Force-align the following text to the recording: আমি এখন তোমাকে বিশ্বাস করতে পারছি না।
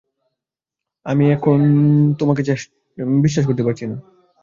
আমি 1.05 1.25
এখন 1.31 1.59
তোমাকে 2.19 2.41
বিশ্বাস 3.21 3.43
করতে 3.45 3.63
পারছি 3.63 3.85
না। 3.85 3.95